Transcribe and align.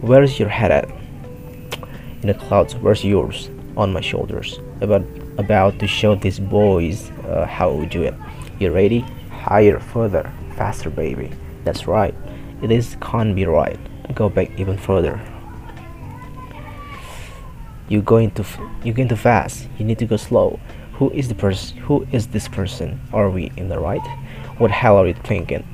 Where's 0.00 0.38
your 0.38 0.48
head 0.48 0.70
at? 0.70 0.88
In 2.22 2.28
the 2.28 2.34
clouds. 2.34 2.74
Where's 2.76 3.04
yours? 3.04 3.50
On 3.76 3.92
my 3.92 4.00
shoulders. 4.00 4.60
About 4.80 5.04
about 5.36 5.78
to 5.80 5.86
show 5.86 6.14
these 6.14 6.38
boys 6.38 7.10
uh, 7.26 7.44
how 7.46 7.72
we 7.72 7.86
do 7.86 8.02
it. 8.02 8.14
You 8.60 8.70
ready? 8.70 9.00
Higher, 9.30 9.80
further, 9.80 10.30
faster, 10.56 10.90
baby. 10.90 11.30
That's 11.64 11.86
right. 11.86 12.14
It 12.62 12.70
is 12.70 12.96
can't 13.00 13.34
be 13.34 13.46
right. 13.46 13.78
Go 14.14 14.28
back 14.28 14.50
even 14.58 14.78
further. 14.78 15.20
You're 17.88 18.02
going 18.02 18.30
too 18.30 18.44
you're 18.84 18.94
going 18.94 19.08
too 19.08 19.16
fast. 19.16 19.68
You 19.78 19.84
need 19.84 19.98
to 19.98 20.06
go 20.06 20.16
slow. 20.16 20.60
Who 20.94 21.10
is 21.10 21.28
the 21.28 21.34
person? 21.34 21.76
Who 21.78 22.06
is 22.12 22.28
this 22.28 22.46
person? 22.46 23.00
Are 23.12 23.28
we 23.28 23.50
in 23.56 23.68
the 23.68 23.78
right? 23.78 24.06
What 24.58 24.70
hell 24.70 24.96
are 24.98 25.06
you 25.06 25.14
thinking? 25.14 25.66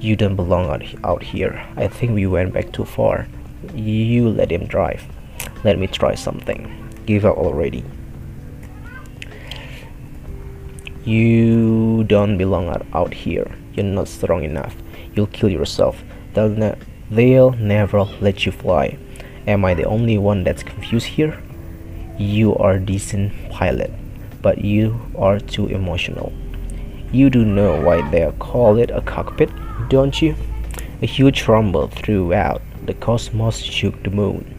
You 0.00 0.14
don't 0.14 0.36
belong 0.36 0.68
out, 0.68 0.84
out 1.04 1.22
here. 1.22 1.66
I 1.76 1.88
think 1.88 2.12
we 2.12 2.26
went 2.26 2.52
back 2.52 2.72
too 2.72 2.84
far. 2.84 3.26
You 3.74 4.28
let 4.28 4.52
him 4.52 4.66
drive. 4.66 5.04
Let 5.64 5.78
me 5.78 5.86
try 5.86 6.14
something. 6.14 6.70
Give 7.06 7.24
up 7.24 7.36
already. 7.36 7.82
You 11.04 12.04
don't 12.04 12.36
belong 12.36 12.68
out, 12.68 12.84
out 12.92 13.14
here. 13.14 13.50
You're 13.74 13.86
not 13.86 14.08
strong 14.08 14.44
enough. 14.44 14.74
You'll 15.14 15.28
kill 15.28 15.48
yourself. 15.48 16.02
They'll, 16.34 16.50
ne 16.50 16.74
they'll 17.10 17.52
never 17.52 18.02
let 18.20 18.44
you 18.44 18.52
fly. 18.52 18.98
Am 19.46 19.64
I 19.64 19.74
the 19.74 19.84
only 19.84 20.18
one 20.18 20.44
that's 20.44 20.62
confused 20.62 21.06
here? 21.06 21.40
You 22.18 22.54
are 22.56 22.74
a 22.74 22.80
decent 22.80 23.32
pilot, 23.50 23.92
but 24.42 24.58
you 24.64 25.00
are 25.16 25.38
too 25.38 25.68
emotional. 25.68 26.32
You 27.12 27.30
do 27.30 27.44
know 27.44 27.80
why 27.80 28.08
they 28.10 28.30
call 28.38 28.76
it 28.78 28.90
a 28.90 29.00
cockpit? 29.00 29.50
Don't 29.88 30.20
you? 30.20 30.34
A 31.02 31.06
huge 31.06 31.46
rumble 31.46 31.88
throughout 31.88 32.62
the 32.84 32.94
cosmos 32.94 33.58
shook 33.58 34.02
the 34.02 34.10
moon 34.10 34.56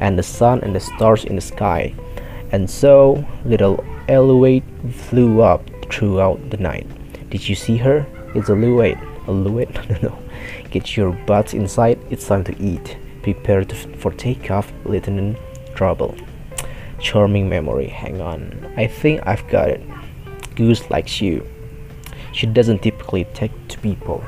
and 0.00 0.18
the 0.18 0.22
sun 0.22 0.60
and 0.62 0.74
the 0.74 0.80
stars 0.80 1.24
in 1.24 1.36
the 1.36 1.40
sky, 1.40 1.94
and 2.50 2.68
so 2.68 3.24
little 3.44 3.84
Eluate 4.08 4.64
flew 4.92 5.42
up 5.42 5.62
throughout 5.90 6.50
the 6.50 6.56
night. 6.56 6.86
Did 7.30 7.48
you 7.48 7.54
see 7.54 7.76
her? 7.76 8.04
It's 8.34 8.48
Eluate. 8.48 8.98
Eluate? 9.26 9.72
no, 10.02 10.08
no. 10.08 10.18
Get 10.70 10.96
your 10.96 11.12
butts 11.12 11.54
inside. 11.54 11.98
It's 12.10 12.26
time 12.26 12.42
to 12.44 12.60
eat. 12.60 12.96
Prepare 13.22 13.64
to, 13.66 13.74
for 13.98 14.10
takeoff, 14.12 14.72
Lieutenant 14.84 15.36
Trouble. 15.74 16.16
Charming 16.98 17.48
memory. 17.48 17.86
Hang 17.86 18.20
on. 18.20 18.72
I 18.76 18.86
think 18.86 19.20
I've 19.26 19.46
got 19.48 19.68
it. 19.68 19.82
Goose 20.56 20.90
likes 20.90 21.20
you 21.20 21.46
she 22.32 22.46
doesn't 22.46 22.82
typically 22.82 23.24
take 23.34 23.52
to 23.68 23.78
people. 23.78 24.24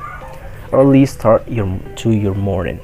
Early 0.71 1.05
start 1.05 1.47
your 1.47 1.79
to 1.97 2.11
your 2.11 2.33
morning. 2.35 2.79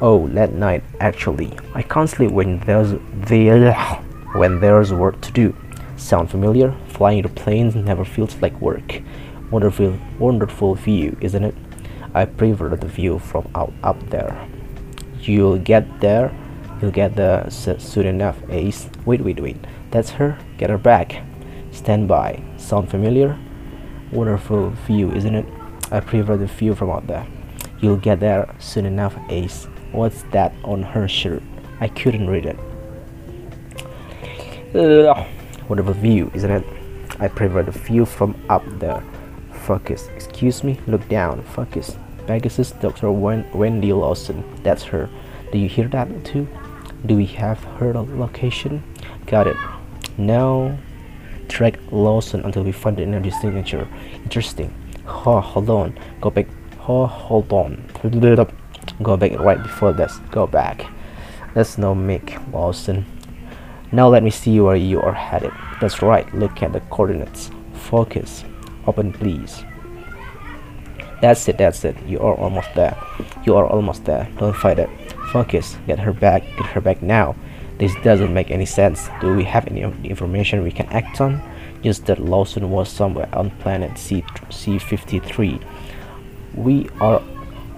Oh, 0.00 0.28
that 0.28 0.52
night 0.52 0.82
actually. 1.00 1.56
I 1.74 1.82
can't 1.82 2.10
sleep 2.10 2.30
when 2.30 2.60
there's 2.60 2.94
there 3.28 3.72
when 4.34 4.60
there's 4.60 4.92
work 4.92 5.20
to 5.22 5.32
do. 5.32 5.56
Sound 5.96 6.30
familiar? 6.30 6.74
Flying 6.88 7.22
the 7.22 7.28
planes 7.28 7.74
never 7.74 8.04
feels 8.04 8.36
like 8.42 8.60
work. 8.60 9.00
Wonderful 9.50 9.98
wonderful 10.18 10.74
view, 10.74 11.16
isn't 11.20 11.44
it? 11.44 11.54
I 12.14 12.26
prefer 12.26 12.76
the 12.76 12.86
view 12.86 13.18
from 13.18 13.50
out 13.54 13.72
up 13.82 13.98
there. 14.10 14.48
You'll 15.20 15.58
get 15.58 16.00
there. 16.00 16.30
You'll 16.80 16.90
get 16.90 17.16
there 17.16 17.48
soon 17.50 18.06
enough, 18.06 18.36
Ace. 18.50 18.88
Wait, 19.06 19.20
wait, 19.20 19.40
wait. 19.40 19.56
That's 19.90 20.10
her. 20.10 20.38
Get 20.58 20.70
her 20.70 20.78
back. 20.78 21.22
Stand 21.72 22.06
by. 22.08 22.42
Sound 22.56 22.90
familiar? 22.90 23.38
Wonderful 24.12 24.70
view 24.86 25.12
isn't 25.12 25.34
it? 25.34 25.46
I 25.90 26.00
prefer 26.00 26.36
the 26.36 26.46
view 26.46 26.74
from 26.74 26.90
out 26.90 27.06
there. 27.06 27.26
You'll 27.80 27.96
get 27.96 28.20
there 28.20 28.54
soon 28.58 28.86
enough 28.86 29.16
ace. 29.28 29.66
What's 29.92 30.22
that 30.32 30.52
on 30.64 30.82
her 30.82 31.06
shirt? 31.08 31.42
I 31.80 31.88
couldn't 31.88 32.28
read 32.28 32.46
it. 32.46 32.58
Ugh. 34.74 35.26
wonderful 35.68 35.94
view 35.94 36.30
isn't 36.34 36.50
it? 36.50 36.64
I 37.20 37.28
prefer 37.28 37.62
the 37.62 37.72
view 37.72 38.04
from 38.04 38.34
up 38.48 38.62
there. 38.78 39.02
Focus. 39.52 40.08
Excuse 40.08 40.64
me? 40.64 40.80
Look 40.86 41.08
down. 41.08 41.42
Focus. 41.42 41.96
Pegasus 42.26 42.72
Dr. 42.72 43.10
Wen 43.10 43.46
Wendy 43.54 43.92
Lawson. 43.92 44.42
That's 44.62 44.82
her. 44.84 45.08
Do 45.52 45.58
you 45.58 45.68
hear 45.68 45.88
that 45.88 46.24
too? 46.24 46.48
Do 47.06 47.16
we 47.16 47.26
have 47.26 47.62
her 47.78 47.92
location? 47.94 48.82
Got 49.26 49.46
it. 49.46 49.56
Now 50.16 50.76
track 51.44 51.78
Lawson 51.90 52.42
until 52.44 52.62
we 52.62 52.72
find 52.72 52.96
the 52.96 53.02
energy 53.02 53.30
signature. 53.30 53.88
Interesting. 54.24 54.72
Oh, 55.06 55.40
hold 55.40 55.70
on. 55.70 55.98
Go 56.20 56.30
back. 56.30 56.46
Oh, 56.88 57.06
hold 57.06 57.52
on. 57.52 57.84
Go 59.02 59.16
back 59.16 59.38
right 59.38 59.62
before 59.62 59.92
this. 59.92 60.18
Go 60.30 60.46
back. 60.46 60.86
Let's 61.54 61.78
now 61.78 61.94
make 61.94 62.36
Lawson. 62.52 63.06
Now 63.92 64.08
let 64.08 64.22
me 64.22 64.30
see 64.30 64.58
where 64.60 64.76
you 64.76 65.00
are 65.00 65.12
headed. 65.12 65.52
That's 65.80 66.02
right. 66.02 66.32
Look 66.34 66.62
at 66.62 66.72
the 66.72 66.80
coordinates. 66.80 67.50
Focus. 67.74 68.44
Open, 68.86 69.12
please. 69.12 69.64
That's 71.20 71.46
it. 71.48 71.58
That's 71.58 71.84
it. 71.84 71.96
You 72.06 72.18
are 72.18 72.34
almost 72.34 72.74
there. 72.74 72.96
You 73.44 73.56
are 73.56 73.66
almost 73.66 74.04
there. 74.04 74.28
Don't 74.38 74.56
fight 74.56 74.78
it. 74.78 74.90
Focus. 75.32 75.76
Get 75.86 75.98
her 76.00 76.12
back. 76.12 76.42
Get 76.56 76.66
her 76.66 76.80
back 76.80 77.02
now. 77.02 77.36
This 77.78 77.94
doesn't 78.02 78.32
make 78.32 78.50
any 78.50 78.66
sense. 78.66 79.08
Do 79.20 79.34
we 79.34 79.44
have 79.44 79.66
any 79.66 79.82
information 79.82 80.62
we 80.62 80.70
can 80.70 80.86
act 80.86 81.20
on? 81.20 81.42
Just 81.82 82.06
that 82.06 82.18
Lawson 82.18 82.70
was 82.70 82.88
somewhere 82.88 83.28
on 83.32 83.50
planet 83.50 83.98
C 83.98 84.22
C53. 84.22 85.62
We 86.54 86.88
are 87.00 87.22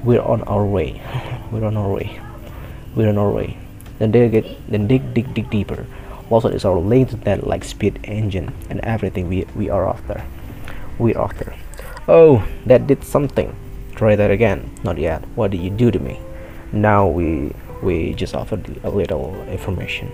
we're 0.04 0.22
on 0.22 0.42
our 0.42 0.64
way. 0.64 1.00
we're 1.50 1.64
on 1.64 1.76
our 1.76 1.88
way. 1.88 2.20
We're 2.94 3.08
on 3.08 3.18
our 3.18 3.30
way. 3.30 3.56
Then 3.98 4.12
dig 4.12 4.34
it 4.34 4.70
then 4.70 4.86
dig 4.86 5.14
dig 5.14 5.32
dig 5.32 5.48
deeper. 5.50 5.86
Lawson 6.30 6.52
is 6.52 6.64
our 6.64 6.78
lane 6.78 7.06
to 7.06 7.16
that 7.24 7.46
like 7.46 7.64
speed 7.64 7.98
engine 8.04 8.52
and 8.68 8.80
everything 8.80 9.28
we 9.28 9.46
we 9.56 9.70
are 9.70 9.88
after. 9.88 10.22
We're 10.98 11.18
after. 11.18 11.54
Oh, 12.06 12.46
that 12.66 12.86
did 12.86 13.02
something. 13.02 13.56
Try 13.96 14.14
that 14.14 14.30
again. 14.30 14.70
Not 14.84 14.98
yet. 14.98 15.24
What 15.34 15.50
did 15.50 15.60
you 15.60 15.70
do 15.70 15.90
to 15.90 15.98
me? 15.98 16.20
Now 16.70 17.08
we 17.08 17.52
we 17.82 18.14
just 18.14 18.34
offered 18.34 18.80
a 18.84 18.90
little 18.90 19.34
information. 19.48 20.08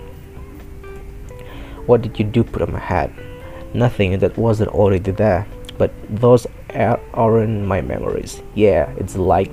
What 1.87 2.03
did 2.03 2.19
you 2.19 2.25
do 2.25 2.45
put 2.45 2.63
on 2.63 2.73
my 2.73 2.79
head? 2.79 3.13
Nothing 3.75 4.19
that 4.19 4.37
wasn't 4.37 4.71
already 4.71 5.11
there. 5.11 5.47
But 5.79 5.93
those 6.09 6.47
are, 6.75 7.01
aren't 7.15 7.67
my 7.67 7.81
memories. 7.81 8.43
Yeah, 8.55 8.93
it's 8.99 9.17
like 9.17 9.51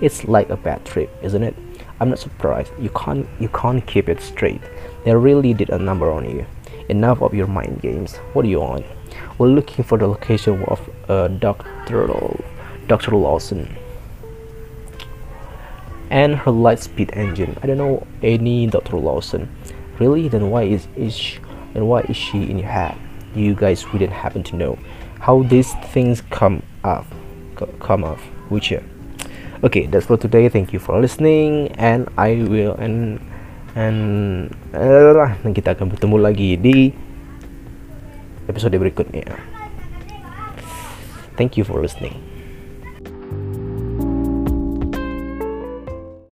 it's 0.00 0.24
like 0.24 0.48
a 0.50 0.56
bad 0.56 0.84
trip, 0.84 1.10
isn't 1.22 1.42
it? 1.42 1.54
I'm 2.00 2.08
not 2.10 2.18
surprised. 2.18 2.72
You 2.78 2.90
can't 2.90 3.28
you 3.38 3.48
can't 3.48 3.86
keep 3.86 4.08
it 4.08 4.20
straight. 4.20 4.62
They 5.04 5.14
really 5.14 5.54
did 5.54 5.70
a 5.70 5.78
number 5.78 6.10
on 6.10 6.28
you. 6.28 6.46
Enough 6.88 7.22
of 7.22 7.34
your 7.34 7.46
mind 7.46 7.82
games. 7.82 8.16
What 8.32 8.42
do 8.42 8.48
you 8.48 8.60
want? 8.60 8.86
We're 9.38 9.48
looking 9.48 9.84
for 9.84 9.98
the 9.98 10.06
location 10.06 10.62
of 10.64 10.80
uh, 11.08 11.28
Dr. 11.28 12.08
Dr. 12.86 13.16
Lawson 13.16 13.76
and 16.10 16.36
her 16.36 16.50
light 16.50 16.80
speed 16.80 17.10
engine. 17.12 17.56
I 17.62 17.66
don't 17.66 17.78
know 17.78 18.06
any 18.22 18.66
Dr. 18.66 18.96
Lawson. 18.96 19.48
Really? 19.98 20.28
Then 20.28 20.50
why 20.50 20.64
is 20.64 20.88
is 20.96 21.14
she, 21.16 21.38
then 21.74 21.86
why 21.86 22.00
is 22.08 22.16
she 22.16 22.48
in 22.48 22.58
your 22.58 22.68
head? 22.68 22.96
You 23.34 23.54
guys 23.54 23.84
wouldn't 23.92 24.12
happen 24.12 24.42
to 24.50 24.56
know 24.56 24.78
how 25.20 25.42
these 25.42 25.74
things 25.92 26.22
come 26.30 26.62
up 26.84 27.06
come 27.80 28.04
off 28.04 28.22
which 28.48 28.70
year? 28.70 28.82
Okay, 29.62 29.86
that's 29.86 30.06
for 30.06 30.16
today. 30.16 30.48
Thank 30.48 30.72
you 30.72 30.78
for 30.78 31.00
listening 31.00 31.74
and 31.76 32.08
I 32.16 32.46
will 32.46 32.78
and 32.78 33.18
and 33.74 33.98
uh, 34.72 35.34
kita 35.44 35.76
akan 35.76 35.92
bertemu 35.92 36.16
lagi 36.18 36.56
di 36.56 36.94
episode 38.48 38.74
berikutnya. 38.78 39.36
Thank 41.36 41.54
you 41.54 41.62
for 41.62 41.78
listening. 41.78 42.37